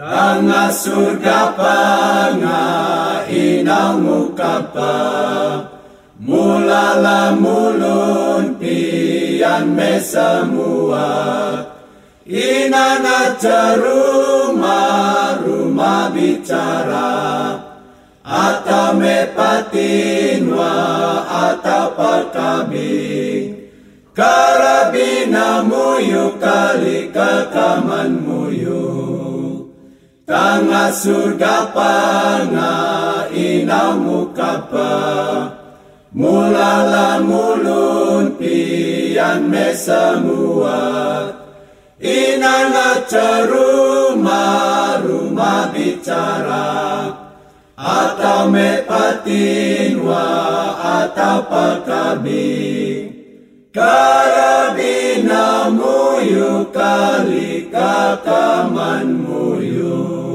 Tanga 0.00 0.72
surga 0.72 1.52
panga 1.60 2.64
inang 3.28 4.00
mukapa 4.00 4.96
Mulala 6.16 7.36
mulun 7.36 8.56
pian 8.56 9.76
me 9.76 10.00
semua 10.00 11.04
Inana 12.24 13.36
rumah 13.76 15.36
rumah 15.44 16.08
bicara. 16.16 17.60
Atau 18.24 18.96
me 18.96 19.28
patinwa 19.36 20.76
atau 21.28 21.92
pakabing 21.92 23.52
Karabina 24.16 25.60
muyu 25.60 26.40
kali 26.40 27.12
kekaman 27.12 28.16
muyu 28.24 28.99
Tanga 30.30 30.94
surga 30.94 31.74
panga 31.74 32.74
inamu 33.34 34.30
kapa 34.30 34.94
Mulala 36.14 37.18
mulun 37.18 38.38
pian 38.38 39.50
me 39.50 39.74
semua 39.74 40.78
Inana 41.98 43.02
rumah 43.50 45.02
rumah 45.02 45.74
bicara. 45.74 47.10
Atau 47.74 48.54
me 48.54 48.86
patinwa 48.86 50.30
atau 50.78 51.42
pakabi 51.50 52.54
Karabina 53.74 55.74
muyu 55.74 56.70
kali 56.70 57.66
kakaman 57.66 59.26
muyu 59.26 60.29